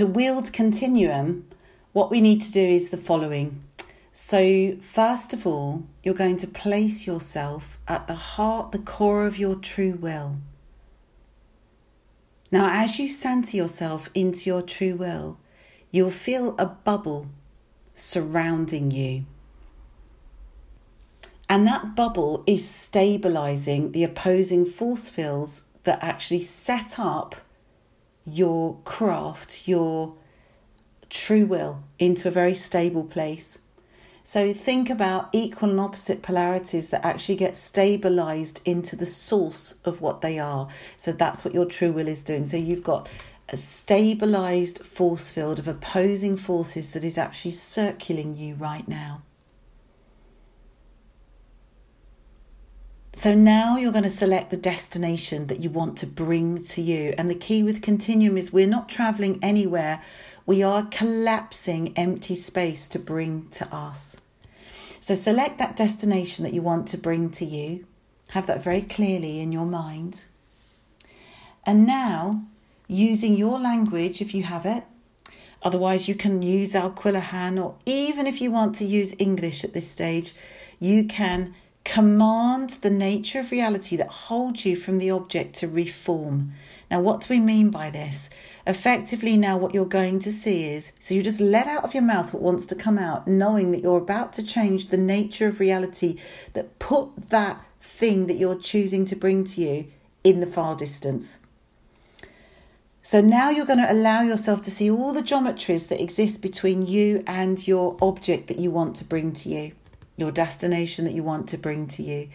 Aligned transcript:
to 0.00 0.06
wield 0.06 0.50
continuum, 0.50 1.46
what 1.92 2.10
we 2.10 2.22
need 2.22 2.40
to 2.40 2.50
do 2.50 2.64
is 2.64 2.88
the 2.88 2.96
following. 2.96 3.62
So, 4.12 4.76
first 4.80 5.34
of 5.34 5.46
all, 5.46 5.82
you're 6.02 6.14
going 6.14 6.38
to 6.38 6.46
place 6.46 7.06
yourself 7.06 7.78
at 7.86 8.06
the 8.06 8.14
heart, 8.14 8.72
the 8.72 8.78
core 8.78 9.26
of 9.26 9.36
your 9.36 9.56
true 9.56 9.92
will. 9.92 10.38
Now, 12.50 12.70
as 12.82 12.98
you 12.98 13.08
center 13.08 13.54
yourself 13.54 14.08
into 14.14 14.48
your 14.48 14.62
true 14.62 14.94
will, 14.94 15.36
you'll 15.90 16.10
feel 16.10 16.56
a 16.58 16.64
bubble 16.64 17.26
surrounding 17.92 18.90
you. 18.90 19.26
And 21.46 21.66
that 21.66 21.94
bubble 21.94 22.42
is 22.46 22.66
stabilizing 22.66 23.92
the 23.92 24.04
opposing 24.04 24.64
force 24.64 25.10
fields 25.10 25.64
that 25.84 26.02
actually 26.02 26.40
set 26.40 26.98
up 26.98 27.36
your 28.24 28.76
craft, 28.84 29.66
your 29.66 30.14
true 31.08 31.46
will 31.46 31.82
into 31.98 32.28
a 32.28 32.30
very 32.30 32.54
stable 32.54 33.04
place. 33.04 33.58
So 34.22 34.52
think 34.52 34.90
about 34.90 35.28
equal 35.32 35.70
and 35.70 35.80
opposite 35.80 36.22
polarities 36.22 36.90
that 36.90 37.04
actually 37.04 37.36
get 37.36 37.56
stabilized 37.56 38.60
into 38.64 38.94
the 38.94 39.06
source 39.06 39.80
of 39.84 40.00
what 40.00 40.20
they 40.20 40.38
are. 40.38 40.68
So 40.96 41.10
that's 41.10 41.44
what 41.44 41.54
your 41.54 41.64
true 41.64 41.90
will 41.92 42.06
is 42.06 42.22
doing. 42.22 42.44
So 42.44 42.56
you've 42.56 42.84
got 42.84 43.08
a 43.48 43.56
stabilized 43.56 44.84
force 44.84 45.30
field 45.30 45.58
of 45.58 45.66
opposing 45.66 46.36
forces 46.36 46.92
that 46.92 47.02
is 47.02 47.18
actually 47.18 47.50
circling 47.50 48.34
you 48.34 48.54
right 48.54 48.86
now. 48.86 49.22
So 53.12 53.34
now 53.34 53.76
you're 53.76 53.92
going 53.92 54.04
to 54.04 54.10
select 54.10 54.50
the 54.50 54.56
destination 54.56 55.48
that 55.48 55.60
you 55.60 55.68
want 55.68 55.98
to 55.98 56.06
bring 56.06 56.62
to 56.64 56.80
you. 56.80 57.12
And 57.18 57.28
the 57.30 57.34
key 57.34 57.62
with 57.62 57.82
continuum 57.82 58.38
is 58.38 58.52
we're 58.52 58.66
not 58.66 58.88
traveling 58.88 59.38
anywhere, 59.42 60.02
we 60.46 60.62
are 60.62 60.86
collapsing 60.90 61.92
empty 61.96 62.34
space 62.36 62.86
to 62.88 62.98
bring 62.98 63.48
to 63.50 63.72
us. 63.74 64.16
So 65.00 65.14
select 65.14 65.58
that 65.58 65.76
destination 65.76 66.44
that 66.44 66.54
you 66.54 66.62
want 66.62 66.86
to 66.88 66.98
bring 66.98 67.30
to 67.32 67.44
you. 67.44 67.86
Have 68.30 68.46
that 68.46 68.62
very 68.62 68.82
clearly 68.82 69.40
in 69.40 69.50
your 69.50 69.66
mind. 69.66 70.24
And 71.66 71.86
now, 71.86 72.42
using 72.86 73.34
your 73.34 73.58
language, 73.58 74.20
if 74.20 74.34
you 74.34 74.44
have 74.44 74.64
it, 74.64 74.84
otherwise 75.62 76.08
you 76.08 76.14
can 76.14 76.42
use 76.42 76.74
Alquilahan, 76.74 77.62
or 77.62 77.74
even 77.86 78.26
if 78.26 78.40
you 78.40 78.50
want 78.50 78.76
to 78.76 78.84
use 78.84 79.14
English 79.18 79.64
at 79.64 79.74
this 79.74 79.90
stage, 79.90 80.32
you 80.78 81.04
can 81.04 81.54
command 81.84 82.70
the 82.82 82.90
nature 82.90 83.40
of 83.40 83.50
reality 83.50 83.96
that 83.96 84.08
holds 84.08 84.64
you 84.64 84.76
from 84.76 84.98
the 84.98 85.10
object 85.10 85.56
to 85.56 85.68
reform. 85.68 86.52
Now, 86.90 87.00
what 87.00 87.20
do 87.20 87.26
we 87.30 87.40
mean 87.40 87.70
by 87.70 87.90
this? 87.90 88.30
Effectively, 88.66 89.36
now 89.36 89.56
what 89.56 89.74
you're 89.74 89.86
going 89.86 90.18
to 90.20 90.32
see 90.32 90.64
is 90.64 90.92
so 90.98 91.14
you 91.14 91.22
just 91.22 91.40
let 91.40 91.66
out 91.66 91.84
of 91.84 91.94
your 91.94 92.02
mouth 92.02 92.32
what 92.32 92.42
wants 92.42 92.66
to 92.66 92.74
come 92.74 92.98
out, 92.98 93.26
knowing 93.26 93.70
that 93.70 93.80
you're 93.80 93.98
about 93.98 94.32
to 94.34 94.42
change 94.42 94.88
the 94.88 94.96
nature 94.96 95.46
of 95.46 95.60
reality 95.60 96.18
that 96.52 96.78
put 96.78 97.30
that 97.30 97.64
thing 97.80 98.26
that 98.26 98.36
you're 98.36 98.58
choosing 98.58 99.04
to 99.06 99.16
bring 99.16 99.44
to 99.44 99.60
you 99.60 99.86
in 100.22 100.40
the 100.40 100.46
far 100.46 100.76
distance. 100.76 101.38
So 103.02 103.22
now 103.22 103.48
you're 103.48 103.66
going 103.66 103.78
to 103.78 103.90
allow 103.90 104.20
yourself 104.20 104.60
to 104.62 104.70
see 104.70 104.90
all 104.90 105.14
the 105.14 105.22
geometries 105.22 105.88
that 105.88 106.02
exist 106.02 106.42
between 106.42 106.86
you 106.86 107.24
and 107.26 107.66
your 107.66 107.96
object 108.02 108.48
that 108.48 108.58
you 108.58 108.70
want 108.70 108.94
to 108.96 109.04
bring 109.04 109.32
to 109.32 109.48
you 109.48 109.72
your 110.20 110.30
destination 110.30 111.04
that 111.04 111.14
you 111.14 111.22
want 111.22 111.48
to 111.48 111.58
bring 111.58 111.86
to 111.88 112.02
you. 112.02 112.28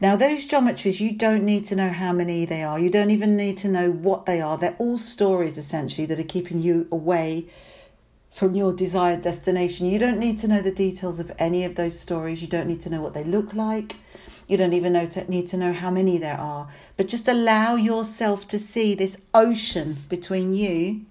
Now, 0.00 0.16
those 0.16 0.46
geometries, 0.46 1.00
you 1.00 1.12
don't 1.12 1.44
need 1.44 1.64
to 1.66 1.76
know 1.76 1.90
how 1.90 2.12
many 2.12 2.44
they 2.44 2.62
are. 2.62 2.78
You 2.78 2.90
don't 2.90 3.10
even 3.10 3.36
need 3.36 3.56
to 3.58 3.68
know 3.68 3.90
what 3.90 4.26
they 4.26 4.40
are. 4.40 4.56
They're 4.56 4.76
all 4.78 4.98
stories 4.98 5.58
essentially 5.58 6.06
that 6.06 6.20
are 6.20 6.24
keeping 6.24 6.60
you 6.60 6.86
away 6.92 7.46
from 8.30 8.54
your 8.54 8.72
desired 8.72 9.22
destination. 9.22 9.88
You 9.88 9.98
don't 9.98 10.18
need 10.18 10.38
to 10.38 10.48
know 10.48 10.62
the 10.62 10.72
details 10.72 11.18
of 11.18 11.32
any 11.38 11.64
of 11.64 11.74
those 11.74 11.98
stories. 11.98 12.40
You 12.40 12.48
don't 12.48 12.68
need 12.68 12.80
to 12.82 12.90
know 12.90 13.02
what 13.02 13.14
they 13.14 13.24
look 13.24 13.54
like. 13.54 13.96
You 14.46 14.56
don't 14.56 14.72
even 14.72 14.94
to, 15.10 15.30
need 15.30 15.46
to 15.48 15.56
know 15.56 15.72
how 15.72 15.90
many 15.90 16.18
there 16.18 16.38
are. 16.38 16.68
But 16.96 17.08
just 17.08 17.28
allow 17.28 17.76
yourself 17.76 18.46
to 18.48 18.58
see 18.58 18.94
this 18.94 19.20
ocean 19.34 19.96
between 20.08 20.54
you 20.54 21.02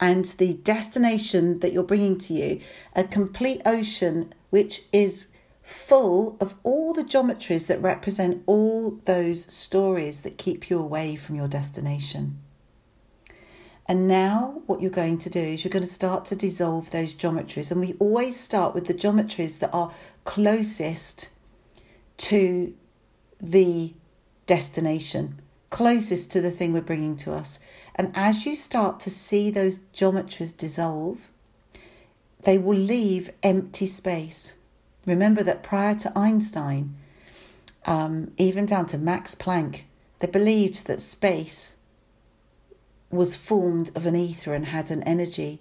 and 0.00 0.24
the 0.24 0.54
destination 0.54 1.60
that 1.60 1.72
you're 1.72 1.84
bringing 1.84 2.18
to 2.18 2.34
you, 2.34 2.60
a 2.96 3.04
complete 3.04 3.62
ocean 3.64 4.34
which 4.50 4.82
is 4.92 5.28
full 5.62 6.36
of 6.40 6.54
all 6.62 6.92
the 6.92 7.04
geometries 7.04 7.68
that 7.68 7.80
represent 7.80 8.42
all 8.46 8.98
those 9.04 9.52
stories 9.52 10.22
that 10.22 10.38
keep 10.38 10.68
you 10.68 10.78
away 10.78 11.16
from 11.16 11.36
your 11.36 11.48
destination. 11.48 12.38
And 13.86 14.06
now, 14.08 14.62
what 14.66 14.80
you're 14.80 14.90
going 14.90 15.18
to 15.18 15.30
do 15.30 15.40
is 15.40 15.64
you're 15.64 15.70
going 15.70 15.82
to 15.82 15.88
start 15.88 16.24
to 16.26 16.36
dissolve 16.36 16.90
those 16.90 17.14
geometries. 17.14 17.70
And 17.70 17.80
we 17.80 17.94
always 17.98 18.38
start 18.38 18.74
with 18.74 18.86
the 18.86 18.94
geometries 18.94 19.58
that 19.58 19.72
are 19.72 19.92
closest 20.24 21.30
to 22.18 22.74
the 23.40 23.92
destination, 24.46 25.40
closest 25.70 26.30
to 26.30 26.40
the 26.40 26.50
thing 26.50 26.72
we're 26.72 26.80
bringing 26.80 27.16
to 27.16 27.32
us. 27.34 27.58
And 27.94 28.12
as 28.14 28.46
you 28.46 28.54
start 28.54 29.00
to 29.00 29.10
see 29.10 29.50
those 29.50 29.80
geometries 29.94 30.56
dissolve, 30.56 31.28
they 32.44 32.58
will 32.58 32.76
leave 32.76 33.30
empty 33.42 33.86
space. 33.86 34.54
Remember 35.06 35.42
that 35.42 35.62
prior 35.62 35.94
to 35.96 36.16
Einstein, 36.16 36.94
um, 37.86 38.32
even 38.36 38.66
down 38.66 38.86
to 38.86 38.98
Max 38.98 39.34
Planck, 39.34 39.82
they 40.20 40.28
believed 40.28 40.86
that 40.86 41.00
space 41.00 41.74
was 43.10 43.36
formed 43.36 43.90
of 43.94 44.06
an 44.06 44.16
ether 44.16 44.54
and 44.54 44.66
had 44.66 44.90
an 44.90 45.02
energy. 45.02 45.60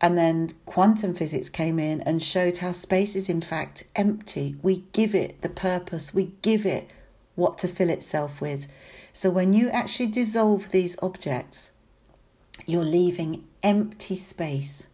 And 0.00 0.18
then 0.18 0.54
quantum 0.66 1.14
physics 1.14 1.48
came 1.48 1.78
in 1.78 2.02
and 2.02 2.22
showed 2.22 2.58
how 2.58 2.72
space 2.72 3.16
is 3.16 3.28
in 3.28 3.40
fact 3.40 3.84
empty. 3.96 4.56
We 4.62 4.84
give 4.92 5.14
it 5.14 5.40
the 5.42 5.48
purpose, 5.48 6.12
we 6.12 6.32
give 6.42 6.66
it 6.66 6.90
what 7.34 7.58
to 7.58 7.68
fill 7.68 7.90
itself 7.90 8.40
with. 8.40 8.68
So 9.12 9.30
when 9.30 9.52
you 9.52 9.70
actually 9.70 10.08
dissolve 10.08 10.70
these 10.70 10.98
objects, 11.02 11.70
you're 12.66 12.84
leaving 12.84 13.44
empty 13.62 14.16
space. 14.16 14.88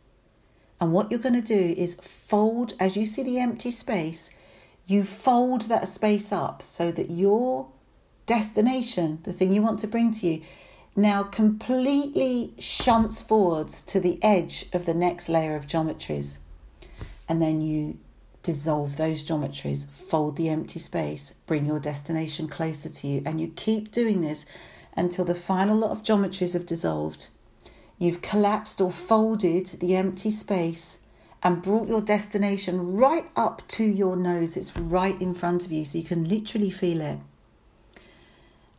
And 0.81 0.93
what 0.93 1.11
you're 1.11 1.21
going 1.21 1.35
to 1.35 1.43
do 1.43 1.75
is 1.77 1.97
fold, 1.97 2.75
as 2.81 2.97
you 2.97 3.05
see 3.05 3.23
the 3.23 3.39
empty 3.39 3.71
space, 3.71 4.31
you 4.87 5.05
fold 5.05 5.63
that 5.63 5.89
space 5.89 6.33
up 6.33 6.63
so 6.63 6.91
that 6.91 7.11
your 7.11 7.69
destination, 8.27 9.19
the 9.25 9.33
thing 9.33 9.53
you 9.53 9.63
want 9.63 9.79
to 9.81 9.87
bring 9.87 10.11
to 10.13 10.27
you, 10.27 10.43
now 10.97 11.23
completely 11.23 12.55
shunts 12.59 13.23
forwards 13.23 13.83
to 13.85 14.01
the 14.01 14.19
edge 14.23 14.67
of 14.73 14.87
the 14.87 14.95
next 14.95 15.29
layer 15.29 15.55
of 15.55 15.67
geometries. 15.67 16.39
And 17.29 17.41
then 17.41 17.61
you 17.61 17.99
dissolve 18.43 18.97
those 18.97 19.25
geometries, 19.25 19.87
fold 19.87 20.37
the 20.37 20.49
empty 20.49 20.79
space, 20.79 21.35
bring 21.47 21.67
your 21.67 21.79
destination 21.79 22.49
closer 22.49 22.89
to 22.89 23.07
you, 23.07 23.23
and 23.27 23.41
you 23.41 23.53
keep 23.55 23.91
doing 23.91 24.23
this 24.23 24.47
until 24.97 25.25
the 25.25 25.35
final 25.35 25.77
lot 25.77 25.91
of 25.91 26.03
geometries 26.03 26.55
have 26.55 26.67
dissolved 26.67 27.29
You've 28.00 28.22
collapsed 28.22 28.81
or 28.81 28.91
folded 28.91 29.66
the 29.66 29.94
empty 29.94 30.31
space 30.31 31.00
and 31.43 31.61
brought 31.61 31.87
your 31.87 32.00
destination 32.00 32.97
right 32.97 33.27
up 33.37 33.62
to 33.69 33.84
your 33.84 34.16
nose. 34.16 34.56
It's 34.56 34.75
right 34.75 35.21
in 35.21 35.34
front 35.34 35.66
of 35.66 35.71
you, 35.71 35.84
so 35.84 35.99
you 35.99 36.05
can 36.05 36.27
literally 36.27 36.71
feel 36.71 37.03
it. 37.03 37.19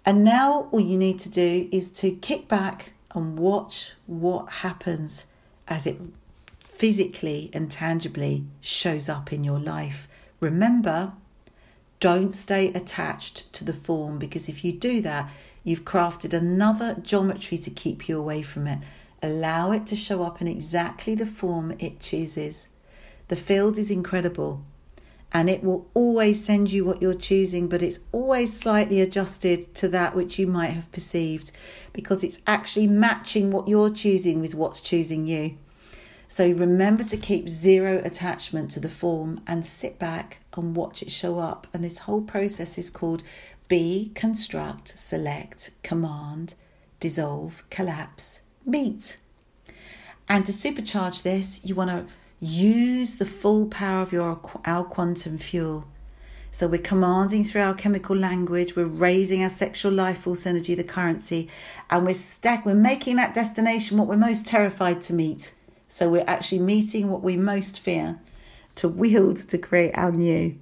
And 0.07 0.23
now, 0.23 0.67
all 0.71 0.79
you 0.79 0.97
need 0.97 1.19
to 1.19 1.29
do 1.29 1.69
is 1.71 1.91
to 1.91 2.09
kick 2.09 2.47
back 2.47 2.93
and 3.13 3.37
watch 3.37 3.93
what 4.07 4.49
happens 4.49 5.27
as 5.67 5.85
it 5.85 5.99
physically 6.65 7.51
and 7.53 7.69
tangibly 7.69 8.45
shows 8.59 9.07
up 9.07 9.31
in 9.31 9.43
your 9.43 9.59
life. 9.59 10.07
Remember, 10.39 11.13
don't 11.99 12.31
stay 12.31 12.69
attached 12.73 13.53
to 13.53 13.63
the 13.63 13.73
form 13.73 14.17
because 14.17 14.49
if 14.49 14.65
you 14.65 14.71
do 14.71 14.99
that, 15.01 15.29
you've 15.63 15.85
crafted 15.85 16.33
another 16.33 16.95
geometry 17.03 17.59
to 17.59 17.69
keep 17.69 18.09
you 18.09 18.17
away 18.17 18.41
from 18.41 18.65
it. 18.65 18.79
Allow 19.23 19.71
it 19.71 19.85
to 19.87 19.95
show 19.95 20.23
up 20.23 20.41
in 20.41 20.47
exactly 20.47 21.15
the 21.15 21.25
form 21.25 21.73
it 21.79 21.99
chooses. 21.99 22.69
The 23.27 23.35
field 23.35 23.77
is 23.77 23.91
incredible 23.91 24.63
and 25.33 25.49
it 25.49 25.63
will 25.63 25.87
always 25.93 26.43
send 26.43 26.71
you 26.71 26.83
what 26.83 27.01
you're 27.01 27.13
choosing, 27.13 27.67
but 27.67 27.81
it's 27.81 27.99
always 28.11 28.57
slightly 28.57 28.99
adjusted 28.99 29.73
to 29.75 29.87
that 29.89 30.15
which 30.15 30.37
you 30.37 30.45
might 30.45 30.71
have 30.71 30.91
perceived 30.91 31.51
because 31.93 32.23
it's 32.23 32.41
actually 32.47 32.87
matching 32.87 33.51
what 33.51 33.67
you're 33.67 33.89
choosing 33.89 34.41
with 34.41 34.55
what's 34.55 34.81
choosing 34.81 35.27
you. 35.27 35.57
So 36.27 36.49
remember 36.49 37.03
to 37.03 37.17
keep 37.17 37.49
zero 37.49 38.01
attachment 38.03 38.71
to 38.71 38.79
the 38.79 38.89
form 38.89 39.41
and 39.47 39.65
sit 39.65 39.99
back 39.99 40.39
and 40.55 40.75
watch 40.75 41.01
it 41.01 41.11
show 41.11 41.39
up. 41.39 41.67
And 41.73 41.83
this 41.83 41.99
whole 41.99 42.21
process 42.21 42.77
is 42.77 42.89
called 42.89 43.23
be, 43.67 44.11
construct, 44.15 44.97
select, 44.97 45.71
command, 45.83 46.55
dissolve, 46.99 47.63
collapse, 47.69 48.41
meet. 48.65 49.17
And 50.29 50.45
to 50.45 50.51
supercharge 50.51 51.23
this, 51.23 51.61
you 51.63 51.75
want 51.75 51.89
to 51.89 52.05
use 52.39 53.17
the 53.17 53.25
full 53.25 53.67
power 53.67 54.01
of 54.01 54.11
your 54.11 54.39
our 54.65 54.83
quantum 54.83 55.37
fuel. 55.37 55.87
So 56.53 56.67
we're 56.67 56.81
commanding 56.81 57.45
through 57.45 57.61
our 57.61 57.73
chemical 57.73 58.15
language, 58.15 58.75
we're 58.75 58.85
raising 58.85 59.43
our 59.43 59.49
sexual 59.49 59.93
life 59.93 60.19
force 60.19 60.45
energy, 60.45 60.75
the 60.75 60.83
currency, 60.83 61.49
and 61.89 62.05
we're 62.05 62.13
stack 62.13 62.65
we're 62.65 62.75
making 62.75 63.15
that 63.17 63.33
destination 63.33 63.97
what 63.97 64.07
we're 64.07 64.17
most 64.17 64.45
terrified 64.45 64.99
to 65.01 65.13
meet. 65.13 65.53
So 65.87 66.09
we're 66.09 66.25
actually 66.27 66.59
meeting 66.59 67.09
what 67.09 67.21
we 67.21 67.37
most 67.37 67.79
fear 67.79 68.19
to 68.75 68.89
wield 68.89 69.37
to 69.37 69.57
create 69.57 69.97
our 69.97 70.11
new. 70.11 70.57